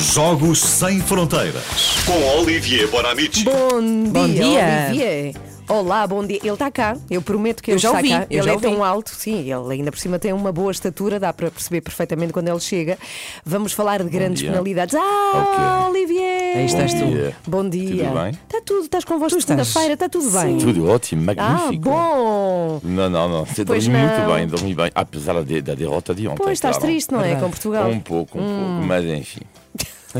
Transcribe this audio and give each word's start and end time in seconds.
Jogos 0.00 0.60
Sem 0.60 1.00
Fronteiras. 1.00 1.62
Com 2.04 2.38
Olivier 2.40 2.88
Bonamici. 2.90 3.44
Bom, 3.44 3.80
Bom 4.10 4.26
dia, 4.28 4.42
dia. 4.42 4.86
Olivier. 4.88 5.34
Olá, 5.68 6.06
bom 6.06 6.24
dia. 6.24 6.38
Ele 6.44 6.52
está 6.52 6.70
cá, 6.70 6.96
eu 7.10 7.20
prometo 7.20 7.60
que 7.60 7.72
Eu 7.72 7.74
ele 7.74 7.80
já 7.80 7.88
está 7.88 7.98
ouvi, 7.98 8.10
cá. 8.10 8.26
eu 8.30 8.38
ele 8.38 8.42
já 8.46 8.52
é 8.54 8.58
tão 8.58 8.70
ouvi. 8.72 8.82
alto, 8.84 9.10
sim, 9.10 9.40
ele 9.50 9.72
ainda 9.74 9.90
por 9.90 9.98
cima 9.98 10.16
tem 10.16 10.32
uma 10.32 10.52
boa 10.52 10.70
estatura, 10.70 11.18
dá 11.18 11.32
para 11.32 11.50
perceber 11.50 11.80
perfeitamente 11.80 12.32
quando 12.32 12.46
ele 12.48 12.60
chega. 12.60 12.96
Vamos 13.44 13.72
falar 13.72 14.00
de 14.00 14.08
grandes 14.08 14.40
dia. 14.42 14.50
penalidades. 14.52 14.94
Ah, 14.94 15.88
Olivier! 15.90 16.56
Aí 16.58 16.66
estás 16.66 16.94
tu. 16.94 17.04
dia. 17.06 17.34
Bom 17.48 17.68
dia. 17.68 18.04
Tudo 18.04 18.22
bem? 18.22 18.30
Está 18.30 18.60
tudo, 18.64 18.82
estás 18.84 19.04
convosco 19.04 19.38
estás? 19.38 19.44
segunda-feira, 19.66 19.94
está 19.94 20.08
tudo 20.08 20.30
bem. 20.30 20.58
Tudo 20.58 20.88
ótimo, 20.88 21.22
Ah, 21.32 21.34
magnífico. 21.34 21.90
bom! 21.90 22.80
Não, 22.84 23.10
não, 23.10 23.28
não. 23.28 23.44
Você 23.44 23.64
Pois 23.64 23.84
dormi 23.88 23.98
não. 24.00 24.08
muito 24.08 24.34
bem, 24.34 24.46
dormi 24.46 24.74
bem. 24.74 24.90
Apesar 24.94 25.42
de- 25.42 25.62
da 25.62 25.74
derrota 25.74 26.14
de 26.14 26.28
ontem. 26.28 26.36
Pois 26.44 26.52
estás 26.58 26.76
claro. 26.76 26.92
triste, 26.92 27.10
não 27.12 27.20
é? 27.20 27.22
Verdade. 27.24 27.42
Com 27.44 27.50
Portugal. 27.50 27.88
Um 27.90 27.98
pouco, 28.00 28.38
um 28.38 28.42
Hum. 28.42 28.58
pouco. 28.76 28.86
Mas 28.86 29.04
enfim. 29.04 29.40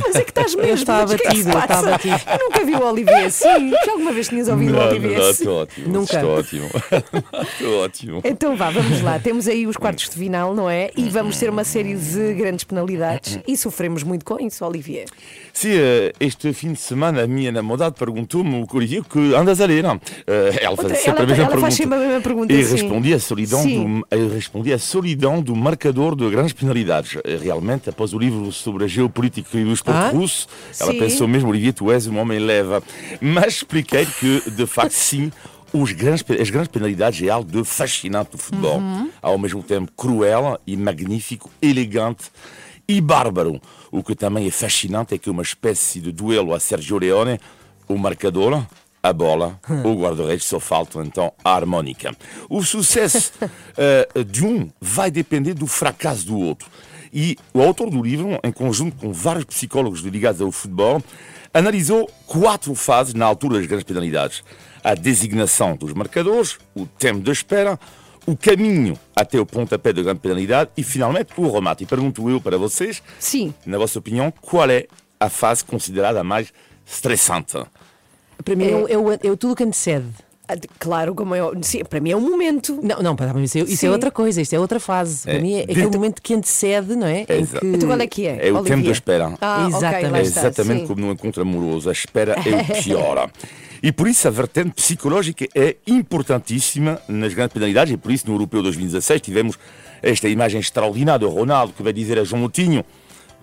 Mas 0.05 0.15
é 0.17 0.21
que 0.23 0.31
estás 0.31 0.55
mesmo. 0.55 0.75
está 0.75 0.97
o 0.97 1.01
é 1.01 1.03
abatido, 1.03 1.51
abatido. 1.53 2.15
Eu 2.33 2.39
nunca 2.49 2.65
vi 2.65 2.75
o 2.75 2.85
Olivier 2.85 3.25
assim. 3.27 3.71
Já 3.85 3.93
alguma 3.93 4.13
vez 4.13 4.29
tinhas 4.29 4.49
ouvido 4.49 4.71
o 4.75 4.77
não, 4.77 4.89
Olivier 4.89 5.13
não, 5.19 5.21
assim? 5.29 5.31
estou 5.43 5.63
ótimo. 5.63 5.89
Nunca. 5.93 6.17
Estou 6.17 6.39
ótimo. 6.39 6.71
Estou 7.43 7.85
ótimo. 7.85 8.21
Então 8.25 8.57
vá, 8.57 8.71
vamos 8.71 9.01
lá. 9.03 9.19
Temos 9.19 9.47
aí 9.49 9.67
os 9.67 9.77
quartos 9.77 10.09
de 10.09 10.17
final, 10.17 10.55
não 10.55 10.69
é? 10.69 10.91
E 10.97 11.09
vamos 11.09 11.39
ter 11.39 11.51
uma 11.51 11.65
série 11.65 11.95
de 11.95 12.35
grandes 12.35 12.65
penalidades 12.65 13.39
e 13.47 13.57
sofremos 13.57 14.03
muito 14.03 14.25
com 14.25 14.39
isso, 14.41 14.65
Olivier. 14.65 15.07
Sim, 15.53 15.71
eh, 15.73 16.13
este 16.21 16.53
fim 16.53 16.73
de 16.73 16.81
semana 16.81 17.23
a 17.23 17.27
minha 17.27 17.51
namorada 17.51 17.93
perguntou-me 17.93 18.55
o 18.63 18.67
Olivier 18.73 19.03
que 19.05 19.35
andas 19.35 19.61
a 19.61 19.67
ler. 19.67 19.83
não? 19.83 20.01
Eh, 20.27 20.59
ela 20.63 20.77
faz 20.77 20.99
sempre 20.99 21.11
ela 21.11 21.23
a 21.23 21.27
mesma 21.27 21.45
ela 21.45 21.59
faz 21.61 21.61
pergunta. 21.61 21.71
sempre 21.77 21.95
a 21.97 21.99
mesma 22.01 22.21
pergunta, 22.21 22.53
E 22.53 22.63
respondi 22.63 23.15
a 23.15 23.19
solidão 23.21 23.63
Sim. 23.63 24.01
do, 24.11 24.17
eu 24.17 24.29
respondi 24.29 24.73
a 24.73 24.79
solidão 24.79 25.41
do 25.41 25.55
marcador 25.57 26.15
de 26.17 26.29
grandes 26.31 26.53
penalidades. 26.53 27.17
Eh, 27.25 27.39
Realmente, 27.47 27.89
após 27.89 28.13
o 28.13 28.19
livro 28.19 28.51
sobre 28.51 28.85
a 28.85 28.87
geopolítica 28.87 29.57
e 29.59 29.65
o 29.65 29.73
esporte 29.93 30.49
Ah? 30.49 30.85
ela 30.85 30.93
Sim. 30.93 30.99
pensou 30.99 31.29
mesmo, 31.29 31.49
Olivier, 31.49 31.73
tu 31.73 31.91
és 31.91 32.07
um 32.07 32.19
homem 32.19 32.39
leva. 32.39 32.83
Mas 33.21 33.55
expliquei 33.55 34.07
que, 34.07 34.51
de 34.51 34.67
facto, 34.67 34.93
sim, 34.93 35.31
os 35.73 35.93
grandes, 35.93 36.25
as 36.41 36.51
grandes 36.51 36.71
penalidades 36.71 37.27
é 37.27 37.31
algo 37.31 37.51
de 37.51 37.65
fascinante 37.65 38.33
do 38.33 38.39
futebol. 38.39 38.79
Uhum. 38.79 39.11
Ao 39.21 39.39
mesmo 39.39 39.63
tempo 39.63 39.91
cruel 39.97 40.59
e 40.67 40.77
magnífico, 40.77 41.51
elegante 41.61 42.25
e 42.89 43.01
bárbaro. 43.01 43.61
O 43.91 44.03
que 44.03 44.15
também 44.15 44.47
é 44.47 44.51
fascinante 44.51 45.15
é 45.15 45.19
que 45.19 45.31
uma 45.31 45.43
espécie 45.43 46.01
de 46.01 46.13
duelo 46.13 46.55
a 46.55 46.61
Sergio 46.61 46.99
Leone, 46.99 47.41
o 47.89 47.97
marcador, 47.97 48.65
a 49.03 49.13
bola, 49.13 49.59
o 49.85 49.95
guarda-redes, 49.95 50.47
só 50.47 50.59
falta 50.61 51.01
então 51.01 51.33
a 51.45 51.55
harmónica. 51.55 52.15
O 52.49 52.63
sucesso 52.63 53.33
eh, 53.77 54.09
de 54.25 54.45
um 54.45 54.71
vai 54.81 55.11
depender 55.11 55.55
do 55.55 55.67
fracasso 55.67 56.27
do 56.27 56.39
outro. 56.39 56.69
E 57.13 57.37
o 57.55 57.61
autor 57.63 57.91
do 57.91 58.03
livro, 58.03 58.39
em 58.43 58.53
conjunto 58.53 58.97
com 58.97 59.13
vários 59.13 59.45
psicólogos 59.45 60.01
ligados 60.01 60.41
ao 60.41 60.51
futebol, 60.53 61.03
analisou 61.53 62.11
quatro 62.27 62.75
fases 62.75 63.15
na 63.15 63.25
altura 63.27 63.59
das 63.59 63.67
grandes 63.67 63.85
penalidades: 63.85 64.43
a 64.83 64.95
designação 64.95 65.77
dos 65.77 65.93
marcadores, 65.93 66.59
o 66.75 66.87
tempo 66.87 67.21
de 67.21 67.31
espera, 67.31 67.79
o 68.27 68.37
caminho 68.37 68.99
até 69.15 69.39
o 69.41 69.47
pontapé 69.47 69.93
da 69.93 70.03
grande 70.03 70.21
penalidade 70.21 70.71
e, 70.77 70.83
finalmente, 70.83 71.31
o 71.37 71.51
remate. 71.51 71.85
E 71.85 71.87
pergunto 71.87 72.29
eu 72.29 72.41
para 72.41 72.59
vocês, 72.59 73.03
Sim. 73.19 73.55
na 73.65 73.79
vossa 73.79 73.99
opinião, 73.99 74.33
qual 74.41 74.69
é 74.69 74.87
a 75.19 75.29
fase 75.31 75.65
considerada 75.65 76.21
a 76.21 76.25
mais 76.25 76.53
estressante? 76.85 77.57
Para 78.45 78.55
mim, 78.57 78.69
é, 78.69 78.77
o- 78.77 78.89
é 78.89 78.99
o- 78.99 79.13
é 79.13 79.31
o 79.31 79.37
tudo 79.37 79.57
que 79.57 79.65
antecede. 79.65 80.07
Ah, 80.49 80.55
Claro, 80.79 81.15
como 81.15 81.35
é. 81.35 81.41
Sim, 81.63 81.85
para 81.85 81.99
mim 82.01 82.11
é 82.11 82.17
um 82.17 82.21
momento. 82.21 82.79
Não, 82.83 83.03
não, 83.03 83.17
para 83.17 83.33
mim 83.35 83.43
isso, 83.45 83.59
é, 83.59 83.63
isso 83.63 83.85
é 83.85 83.91
outra 83.91 84.11
coisa, 84.11 84.41
isto 84.41 84.55
é 84.55 84.61
outra 84.61 84.79
fase. 84.79 85.23
Para 85.25 85.33
É. 85.35 85.39
mim 85.41 85.55
é 85.55 85.63
aquele 85.63 85.83
Dentro- 85.83 85.99
momento 85.99 86.23
que 86.23 86.35
antecede, 86.35 86.95
não 86.95 87.07
é? 87.07 87.27
Em 87.29 87.41
Exato. 87.41 87.61
que- 87.61 87.67
Então 87.67 87.89
qual 87.89 88.01
é 88.01 88.07
que 88.07 88.27
é? 88.27 88.49
É 88.49 88.53
o 88.53 88.63
tempo 88.63 88.83
de 88.85 88.91
espera. 88.91 89.35
Ah, 89.41 89.67
Exatamente. 89.69 90.15
É 90.17 90.23
está, 90.23 90.41
exatamente 90.43 90.81
sim. 90.83 90.87
como 90.87 91.01
no 91.07 91.13
encontro 91.13 91.43
amoroso. 91.43 91.89
A 91.89 91.93
espera 91.93 92.35
é 92.35 92.79
o 92.79 92.83
pior. 92.83 93.31
E 93.83 93.93
por 93.93 94.09
isso 94.09 94.27
a 94.27 94.31
vertente 94.31 94.71
psicológica 94.71 95.47
é 95.55 95.77
importantíssima 95.87 96.99
nas 97.07 97.35
grandes 97.35 97.53
penalidades 97.53 97.93
e 97.93 97.97
por 97.97 98.11
isso 98.11 98.27
no 98.27 98.35
Europeu 98.35 98.63
2016 98.63 99.21
tivemos 99.21 99.59
esta 100.03 100.29
imagem 100.29 100.59
extraordinária 100.61 101.21
do 101.21 101.29
Ronaldo 101.29 101.75
que 101.75 101.83
vai 101.83 101.93
dizer 101.93 102.19
a 102.19 102.25
João 102.25 102.41
Moutinho 102.41 102.85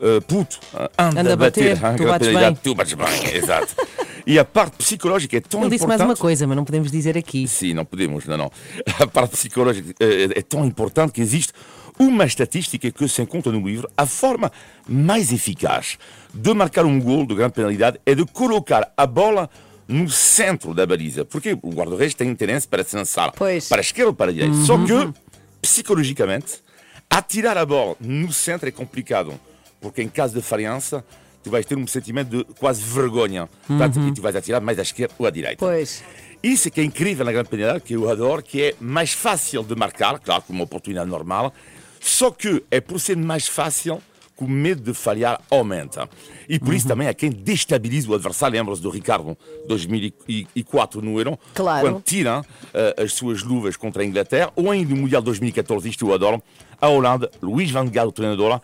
"Eh, 0.01 0.19
puto, 0.27 0.59
anda, 0.97 1.21
Anda 1.21 1.33
a 1.33 1.35
bater, 1.37 1.37
bater, 1.37 1.69
hein, 1.69 1.75
tu 1.75 1.81
grande 2.03 2.05
bates 2.05 2.27
penalidade, 2.27 2.55
bem." 2.55 2.63
tu 2.63 2.75
bates 2.75 2.93
bem, 2.93 3.35
exato. 3.35 3.75
E 4.25 4.39
a 4.39 4.45
parte 4.45 4.77
psicológica 4.77 5.37
é 5.37 5.41
tão 5.41 5.59
Ele 5.61 5.67
importante. 5.67 5.79
disse 5.79 5.87
mais 5.87 6.01
uma 6.01 6.15
coisa, 6.15 6.47
mas 6.47 6.55
não 6.55 6.63
podemos 6.63 6.91
dizer 6.91 7.17
aqui. 7.17 7.47
Sim, 7.47 7.73
não 7.73 7.83
podemos, 7.85 8.25
não, 8.25 8.37
não. 8.37 8.51
A 8.99 9.05
parte 9.07 9.31
psicológica 9.31 9.93
eh, 9.99 10.29
é 10.35 10.41
tão 10.41 10.65
importante 10.65 11.11
que 11.11 11.21
existe 11.21 11.51
uma 11.99 12.25
estatística 12.25 12.89
que 12.89 13.07
se 13.07 13.21
encontra 13.21 13.51
no 13.51 13.67
livro. 13.67 13.89
A 13.97 14.05
forma 14.05 14.51
mais 14.87 15.31
eficaz 15.31 15.97
de 16.33 16.53
marcar 16.53 16.85
um 16.85 16.99
gol 16.99 17.25
de 17.25 17.35
grande 17.35 17.53
penalidade 17.53 17.99
é 18.05 18.15
de 18.15 18.25
colocar 18.25 18.91
a 18.95 19.05
bola 19.05 19.49
no 19.87 20.09
centro 20.09 20.73
da 20.73 20.85
baliza. 20.85 21.25
Porque 21.25 21.57
o 21.61 21.69
guarda-redes 21.71 22.15
tem 22.15 22.29
interesse 22.29 22.67
para 22.67 22.83
se 22.83 22.95
lançar 22.95 23.31
Pois. 23.33 23.67
para 23.67 23.79
a 23.79 23.81
esquerda 23.81 24.09
ou 24.09 24.15
para 24.15 24.31
a 24.31 24.33
direita. 24.33 24.55
Só 24.65 24.77
que, 24.77 25.13
psicologicamente, 25.61 26.63
atirar 27.09 27.57
a 27.57 27.65
bola 27.65 27.95
no 27.99 28.31
centro 28.31 28.67
é 28.69 28.71
complicado. 28.71 29.33
Porque 29.81 30.01
em 30.01 30.07
caso 30.07 30.33
de 30.33 30.41
falhança, 30.41 31.03
tu 31.43 31.49
vais 31.49 31.65
ter 31.65 31.77
um 31.77 31.85
sentimento 31.85 32.29
de 32.29 32.43
quase 32.55 32.81
vergonha. 32.81 33.49
Portanto, 33.67 33.99
e 33.99 34.13
tu 34.13 34.21
vais 34.21 34.35
atirar 34.35 34.61
mais 34.61 34.79
à 34.79 34.81
esquerda 34.81 35.13
ou 35.19 35.25
à 35.25 35.29
direita. 35.29 35.57
Pois. 35.57 36.03
Isso 36.41 36.67
é 36.67 36.71
que 36.71 36.81
é 36.81 36.83
incrível 36.83 37.25
na 37.25 37.31
grande 37.31 37.49
penalidade, 37.49 37.83
que 37.85 37.93
eu 37.93 38.09
adoro, 38.09 38.41
que 38.43 38.61
é 38.61 38.75
mais 38.79 39.13
fácil 39.13 39.63
de 39.63 39.75
marcar, 39.75 40.19
claro, 40.19 40.41
com 40.41 40.51
uma 40.53 40.63
oportunidade 40.65 41.09
normal, 41.09 41.53
só 42.01 42.31
que 42.31 42.63
é 42.69 42.81
por 42.81 42.99
ser 42.99 43.15
mais 43.15 43.47
fácil 43.47 44.01
que 44.35 44.43
o 44.43 44.47
medo 44.47 44.81
de 44.81 44.93
falhar 44.93 45.39
aumenta. 45.49 46.09
E 46.49 46.59
por 46.59 46.73
isso 46.73 46.87
também 46.87 47.07
há 47.07 47.13
quem 47.13 47.29
destabiliza 47.29 48.09
o 48.09 48.15
adversário. 48.15 48.57
Lembra-se 48.57 48.81
do 48.81 48.89
Ricardo, 48.89 49.37
2004 49.67 51.01
no 51.01 51.17
Euro, 51.19 51.39
Claro. 51.53 51.87
quando 51.87 52.01
tira 52.01 52.43
eh, 52.73 52.95
as 53.03 53.13
suas 53.13 53.43
luvas 53.43 53.77
contra 53.77 54.01
a 54.01 54.05
Inglaterra, 54.05 54.51
ou 54.55 54.71
ainda 54.71 54.89
no 54.93 55.01
Mundial 55.01 55.21
2014, 55.21 55.87
isto 55.87 56.07
eu 56.07 56.13
adoro, 56.13 56.41
a 56.81 56.87
Holanda, 56.89 57.29
Luís 57.41 57.71
Van 57.71 57.87
Gaal, 57.87 58.07
o 58.07 58.11
treinador, 58.11 58.59
e 58.59 58.61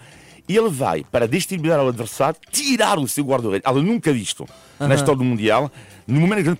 ele 0.58 0.70
vai, 0.70 1.04
para 1.12 1.28
destabilizar 1.28 1.84
o 1.84 1.88
adversário, 1.88 2.40
tirar 2.52 2.98
o 2.98 3.08
seu 3.08 3.24
guarda-redes. 3.24 3.64
Ela 3.66 3.82
nunca 3.82 4.12
visto 4.12 4.48
na 4.80 4.96
história 4.96 5.18
do 5.18 5.24
Mundial. 5.24 5.72
No 6.08 6.20
momento 6.20 6.46
das 6.46 6.58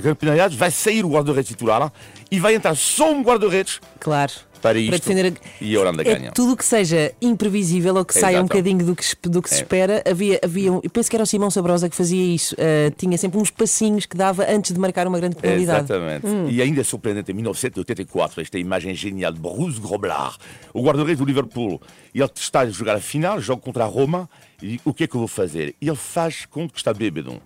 grandes 0.00 0.18
penalidades, 0.18 0.56
vai 0.56 0.70
sair 0.70 1.04
o 1.04 1.10
guarda-redes 1.10 1.48
titular 1.48 1.92
e 2.30 2.40
vai 2.40 2.54
entrar 2.54 2.74
só 2.74 3.12
um 3.12 3.22
guarda-redes 3.22 3.80
Claro. 4.00 4.32
Para 4.60 4.78
isto. 4.78 4.90
defender 4.92 5.32
a... 5.32 5.64
E 5.64 5.74
a 5.76 5.80
Holanda 5.80 6.02
é 6.02 6.04
ganha. 6.04 6.32
tudo 6.32 6.56
que 6.56 6.64
seja 6.64 7.12
imprevisível 7.20 7.94
ou 7.96 8.04
que 8.04 8.14
saia 8.14 8.36
um 8.38 8.40
Exato. 8.44 8.48
bocadinho 8.48 8.84
do 8.84 8.94
que, 8.96 9.04
se- 9.04 9.16
do 9.22 9.40
que 9.42 9.48
se 9.48 9.56
É. 9.56 9.58
espera. 9.58 10.02
Havia, 10.08 10.40
havia 10.42 10.72
um, 10.72 10.80
eu 10.82 10.90
penso 10.90 11.08
que 11.10 11.16
era 11.16 11.22
o 11.22 11.26
Simão 11.26 11.50
Sabrosa 11.50 11.88
que 11.88 11.96
fazia 11.96 12.34
isso. 12.34 12.54
Ah, 12.58 12.92
tinha 12.96 13.16
sempre 13.18 13.38
uns 13.38 13.50
passinhos 13.50 14.06
que 14.06 14.16
dava 14.16 14.44
antes 14.50 14.72
de 14.72 14.78
marcar 14.80 15.06
uma 15.06 15.18
grande 15.18 15.36
penalidade. 15.36 15.84
Exatamente. 15.92 16.26
E 16.52 16.60
ainda 16.62 16.80
é 16.80 16.84
surpreendente, 16.84 17.30
em 17.30 17.34
1984, 17.34 18.40
esta 18.40 18.58
imagem 18.58 18.94
genial 18.94 19.32
de 19.32 19.40
Bruce 19.40 19.80
Groblar, 19.80 20.36
o 20.74 20.82
guarda-redes 20.82 21.18
do 21.18 21.24
Liverpool. 21.24 21.80
Ele 22.14 22.28
está 22.34 22.60
a 22.60 22.66
jogar 22.70 22.96
a 22.96 23.00
final, 23.00 23.40
joga 23.40 23.60
contra 23.62 23.84
a 23.84 23.86
Roma, 23.86 24.28
e 24.62 24.80
o 24.84 24.92
que 24.92 25.04
é 25.04 25.06
que 25.06 25.14
eu 25.14 25.20
vou 25.20 25.28
fazer? 25.28 25.74
Ele 25.80 25.94
faz 25.96 26.46
conta 26.46 26.72
que 26.72 26.78
está 26.80 26.92
bêbado. 26.92 27.40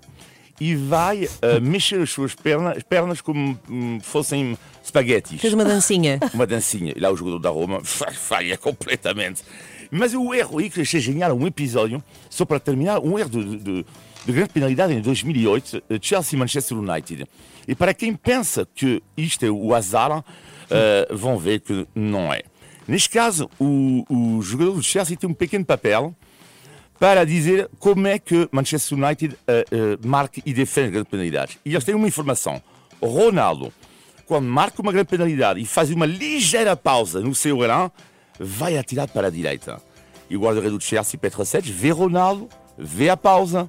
E 0.65 0.77
vai 0.77 1.29
ah, 1.43 1.59
mexer 1.61 2.01
as 2.01 2.11
suas 2.11 2.35
pernas, 2.37 2.77
as 2.77 2.83
pernas 2.85 3.21
como 3.21 3.59
hum, 3.69 3.99
fossem 4.01 4.57
espaguetes. 4.85 5.41
Fez 5.41 5.53
uma 5.53 5.65
dancinha. 5.65 6.21
uma 6.33 6.47
dancinha. 6.47 6.93
E 6.95 7.01
lá 7.01 7.11
o 7.11 7.17
jogador 7.17 7.41
da 7.41 7.51
Roma 7.51 7.81
fa- 7.85 8.13
falha 8.13 8.57
completamente. 8.57 9.43
Mas 9.91 10.15
o 10.15 10.33
erro 10.33 10.59
aí 10.59 10.71
que 10.71 10.81
achei 10.81 11.01
genial, 11.01 11.37
um 11.37 11.47
episódio, 11.49 12.01
só 12.31 12.45
para 12.45 12.61
terminar, 12.61 13.01
um 13.01 13.19
erro 13.19 13.29
de, 13.31 13.57
de- 13.57 13.87
de 14.25 14.33
grande 14.33 14.51
penalidade 14.51 14.93
em 14.93 15.01
2008, 15.01 15.83
eh, 15.91 15.99
Chelsea-Manchester 16.01 16.79
United. 16.79 17.27
E 17.67 17.75
para 17.75 17.93
quem 17.93 18.15
pensa 18.15 18.65
que 18.73 19.03
isto 19.17 19.45
é 19.45 19.51
o 19.51 19.75
azar, 19.75 20.25
eh, 20.71 21.09
vão 21.11 21.37
ver 21.39 21.59
que 21.59 21.89
não 21.93 22.33
é. 22.33 22.43
Neste 22.87 23.11
caso, 23.11 23.51
o, 23.59 24.05
o 24.09 24.41
jogador 24.41 24.75
do 24.75 24.83
Chelsea 24.83 25.17
tem 25.17 25.29
um 25.29 25.35
pequeno 25.35 25.65
papel 25.65 26.15
para 27.03 27.27
dizer 27.27 27.69
como 27.81 28.07
é 28.07 28.17
que 28.17 28.49
Manchester 28.53 28.97
United 28.97 29.37
eh, 29.49 29.65
eh, 29.73 29.99
marca 30.07 30.41
e 30.47 30.53
defende 30.53 30.93
grandes 30.93 31.11
penalidades. 31.11 31.59
E 31.65 31.71
eles 31.73 31.83
têm 31.83 31.97
uma 31.97 32.07
informação. 32.07 32.63
Ronaldo, 33.03 33.73
quando 34.25 34.47
marca 34.47 34.81
uma 34.81 34.93
grande 34.93 35.09
penalidade 35.09 35.59
e 35.59 35.67
faz 35.67 35.91
uma 35.91 36.07
ligeira 36.07 36.77
pausa 36.77 37.19
no 37.19 37.35
seu 37.35 37.65
elan, 37.65 37.91
vai 38.39 38.79
atirar 38.79 39.09
para 39.09 39.27
a 39.27 39.31
direita. 39.31 39.83
E 40.31 40.37
o 40.37 40.41
guarda-redes 40.43 40.79
do 40.79 40.81
Chelsea, 40.81 41.19
Petro 41.19 41.45
Sete, 41.45 41.73
vê 41.73 41.91
Ronaldo, 41.91 42.49
vê 42.79 43.11
a 43.11 43.17
pausa 43.17 43.69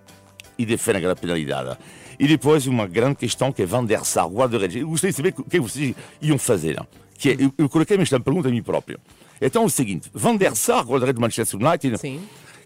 e 0.56 0.64
defende 0.64 1.00
a 1.00 1.02
grande 1.02 1.20
penalidade. 1.20 1.76
E 2.20 2.28
depois 2.28 2.68
uma 2.68 2.86
grande 2.86 3.16
questão 3.16 3.52
que 3.52 3.64
é 3.64 3.66
Van 3.66 3.84
der 3.84 4.06
Sar, 4.06 4.28
guarda-redes. 4.28 4.80
Eu 4.80 4.90
gostaria 4.90 5.12
de 5.12 5.18
saber 5.18 5.34
o 5.36 5.44
que 5.44 5.58
é 5.58 5.60
vocês 5.60 5.96
iam 6.22 6.38
fazer. 6.38 6.80
Que 7.18 7.32
é, 7.32 7.38
eu, 7.58 7.68
coloquei-me 7.68 8.04
esta 8.04 8.20
pergunta 8.20 8.50
a 8.50 8.52
mim 8.52 8.62
próprio. 8.62 9.00
Então 9.42 9.64
é 9.64 9.66
o 9.66 9.70
seguinte, 9.70 10.08
Van 10.14 10.36
der 10.36 10.56
Sar, 10.56 10.86
guarda-redes 10.86 11.16
do 11.16 11.22
Manchester 11.22 11.60
United, 11.60 11.98
Sim. 11.98 12.22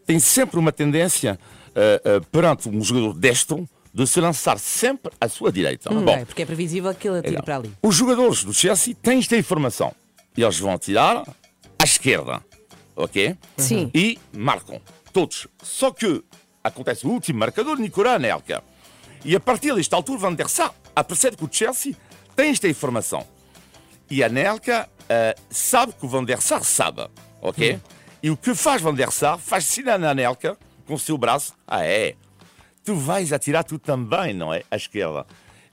Tem 0.08 0.20
sempre 0.20 0.58
uma 0.58 0.72
tendência, 0.72 1.38
eh, 1.76 2.02
eh, 2.04 2.20
perante 2.32 2.70
um 2.70 2.82
jogador 2.82 3.14
destro, 3.14 3.68
de 3.94 4.08
se 4.08 4.22
lançar 4.22 4.58
sempre 4.58 5.12
à 5.20 5.28
sua 5.28 5.52
direita. 5.52 5.90
Bom, 5.90 6.02
Ok, 6.02 6.26
porque 6.26 6.42
é 6.44 6.46
previsível 6.46 6.94
que 6.96 7.08
ele 7.08 7.20
atire 7.20 7.34
então, 7.34 7.44
para 7.44 7.58
ali. 7.58 7.72
os 7.84 7.96
jogadores 7.96 8.44
do 8.44 8.54
Chelsea 8.54 8.96
têm 8.96 9.20
esta 9.20 9.36
informação. 9.36 9.94
E 10.36 10.44
eles 10.44 10.58
vão 10.60 10.72
atirar 10.72 11.28
à 11.80 11.84
esquerda. 11.84 12.42
Ok? 12.96 13.36
Sim. 13.58 13.92
E 13.94 14.18
marcam. 14.32 14.80
todos. 15.12 15.48
Só 15.62 15.92
que 15.92 16.24
acontece 16.64 17.06
o 17.06 17.10
último 17.10 17.40
marcador, 17.40 17.78
Nicolas 17.78 18.14
Anelka. 18.14 18.64
E 19.26 19.36
a 19.36 19.40
partir 19.40 19.74
desta 19.76 19.96
altura, 19.96 20.20
Van 20.20 20.34
der 20.34 20.48
Sar 20.48 20.74
apercebe 20.96 21.36
que 21.36 21.44
o 21.44 21.50
Chelsea 21.52 21.94
tem 22.36 22.52
esta 22.52 22.68
informação. 22.68 23.26
E 24.10 24.24
a 24.24 24.28
Anelka 24.28 24.88
uh, 24.88 25.42
sabe 25.50 25.94
que 25.94 26.06
o 26.06 26.10
Van 26.10 26.24
der 26.24 26.40
Sar 26.42 26.64
sabe, 26.64 27.08
ok? 27.42 27.76
Hum. 27.76 27.80
E 28.28 28.30
o 28.30 28.36
que 28.36 28.54
faz 28.54 28.82
Van 28.82 28.94
der 28.94 29.10
Sar? 29.10 29.38
Faz 29.38 29.64
sinal 29.64 29.98
na 29.98 30.10
Anelka 30.10 30.58
com 30.86 30.96
o 30.96 31.00
seu 31.00 31.18
braço. 31.18 31.54
Ah, 31.66 31.86
é? 31.86 32.16
Tu 32.84 32.94
vais 32.94 33.32
atirar 33.32 33.64
tu 33.64 33.80
também, 33.80 34.34
não 34.34 34.54
é? 34.54 34.64
À 34.70 34.76
esquerda. 34.76 35.26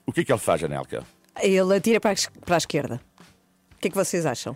O 0.07 0.13
que 0.13 0.21
é 0.21 0.25
que 0.25 0.31
ele 0.31 0.39
faz, 0.39 0.63
Anelka? 0.63 1.03
Ele 1.43 1.75
atira 1.75 1.99
para 1.99 2.13
a, 2.13 2.15
para 2.47 2.55
a 2.55 2.59
esquerda. 2.59 3.01
O 3.73 3.81
que 3.81 3.89
é 3.89 3.91
que 3.91 3.97
vocês 3.97 4.25
acham? 4.25 4.55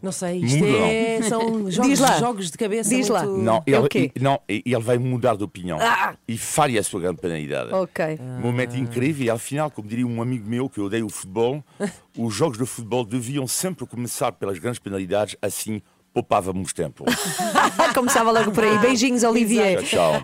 Não 0.00 0.10
sei, 0.10 0.38
isto 0.38 0.64
é, 0.64 1.20
são 1.20 1.40
jogos, 1.70 1.98
jogos, 1.98 2.50
de 2.50 2.56
cabeça. 2.56 2.88
Diz 2.88 3.10
muito... 3.10 3.12
lá. 3.12 3.26
Não, 3.26 3.62
ele, 3.66 3.76
é 3.76 4.20
não, 4.20 4.40
ele 4.48 4.78
vai 4.78 4.96
mudar 4.96 5.36
de 5.36 5.44
opinião 5.44 5.76
ah. 5.78 6.16
e 6.26 6.38
faria 6.38 6.80
a 6.80 6.82
sua 6.82 6.98
grande 6.98 7.20
penalidade. 7.20 7.74
Ok. 7.74 8.18
Um 8.20 8.40
momento 8.40 8.74
incrível 8.74 9.26
e, 9.26 9.28
ao 9.28 9.38
final, 9.38 9.70
como 9.70 9.86
diria 9.86 10.06
um 10.06 10.22
amigo 10.22 10.48
meu 10.48 10.66
que 10.70 10.80
odeia 10.80 11.04
o 11.04 11.10
futebol, 11.10 11.62
os 12.16 12.32
jogos 12.34 12.56
de 12.56 12.64
futebol 12.64 13.04
deviam 13.04 13.46
sempre 13.46 13.86
começar 13.86 14.32
pelas 14.32 14.58
grandes 14.58 14.78
penalidades, 14.78 15.36
assim 15.42 15.82
poupávamos 16.18 16.72
tempo. 16.72 17.04
Começava 17.94 18.30
logo 18.32 18.50
por 18.50 18.64
aí. 18.64 18.78
Beijinhos, 18.78 19.22
Olivier. 19.24 19.82
Tchau, 19.84 20.12
tchau. 20.14 20.22